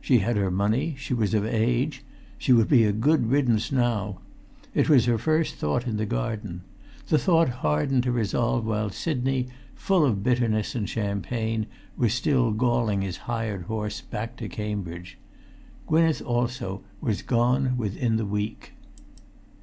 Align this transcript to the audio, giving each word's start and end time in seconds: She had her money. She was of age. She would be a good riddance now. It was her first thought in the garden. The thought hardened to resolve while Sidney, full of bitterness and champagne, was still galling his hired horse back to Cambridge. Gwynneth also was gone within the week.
She 0.00 0.20
had 0.20 0.36
her 0.38 0.50
money. 0.50 0.94
She 0.96 1.12
was 1.12 1.34
of 1.34 1.44
age. 1.44 2.02
She 2.38 2.50
would 2.50 2.66
be 2.66 2.84
a 2.86 2.92
good 2.92 3.30
riddance 3.30 3.70
now. 3.70 4.20
It 4.74 4.88
was 4.88 5.04
her 5.04 5.18
first 5.18 5.56
thought 5.56 5.86
in 5.86 5.98
the 5.98 6.06
garden. 6.06 6.62
The 7.08 7.18
thought 7.18 7.50
hardened 7.60 8.02
to 8.04 8.10
resolve 8.10 8.64
while 8.64 8.88
Sidney, 8.88 9.48
full 9.74 10.06
of 10.06 10.22
bitterness 10.22 10.74
and 10.74 10.88
champagne, 10.88 11.66
was 11.94 12.14
still 12.14 12.52
galling 12.52 13.02
his 13.02 13.18
hired 13.28 13.64
horse 13.64 14.00
back 14.00 14.36
to 14.38 14.48
Cambridge. 14.48 15.18
Gwynneth 15.86 16.22
also 16.24 16.80
was 17.02 17.20
gone 17.20 17.76
within 17.76 18.16
the 18.16 18.24
week. 18.24 18.72